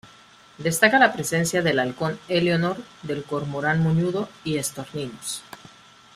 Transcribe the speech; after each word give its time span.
Destaca 0.57 0.97
la 0.97 1.13
presencia 1.13 1.61
del 1.61 1.77
halcón 1.77 2.17
Eleonor, 2.27 2.77
del 3.03 3.23
cormorán 3.23 3.83
moñudo 3.83 4.29
y 4.43 4.57
estorninos. 4.57 5.43